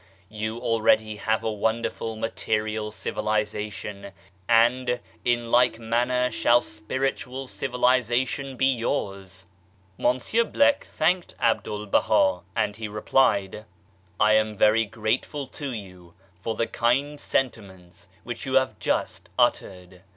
You 0.31 0.57
already 0.57 1.17
have 1.17 1.43
a 1.43 1.51
wonderful 1.51 2.15
material 2.15 2.91
civilization 2.91 4.13
and 4.49 4.99
in 5.23 5.51
like 5.51 5.77
manner 5.77 6.31
shall 6.31 6.59
spiritual 6.59 7.45
civilization 7.45 8.57
be 8.57 8.65
yours. 8.65 9.45
Monsieur 9.99 10.43
Bleck 10.43 10.83
thanked 10.85 11.35
Abdul 11.39 11.85
Baha, 11.85 12.41
and 12.55 12.77
he 12.77 12.87
replied:" 12.87 13.65
I 14.19 14.33
am 14.33 14.57
very 14.57 14.85
grateful 14.85 15.45
to 15.45 15.71
you 15.71 16.15
for 16.39 16.55
the 16.55 16.65
kind 16.65 17.19
sentiments 17.21 18.07
which 18.23 18.43
you 18.47 18.55
have 18.55 18.79
just 18.79 19.29
uttered. 19.37 20.01